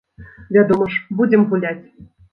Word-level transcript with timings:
Вядома 0.57 0.87
ж, 0.95 1.03
будзем 1.21 1.45
гуляць. 1.53 1.79